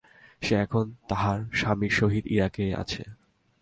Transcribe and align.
সে 0.41 0.53
এখন 0.55 0.85
তাহার 1.09 1.39
স্বামীর 1.53 1.93
সহিত 1.99 2.25
ইরাকে 2.27 2.65
আছে। 2.75 3.03